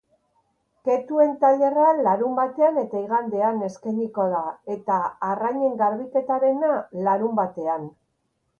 Ketuen 0.87 1.35
tailerra 1.43 1.89
larunbatean 2.07 2.79
eta 2.85 3.03
igandean 3.03 3.61
eskainiko 3.69 4.27
da 4.33 4.41
eta 4.79 4.97
arrainen 5.31 5.79
garbiketarena, 5.85 6.75
larunbatean. 7.11 7.89